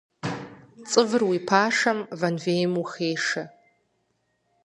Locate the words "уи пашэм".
1.29-1.99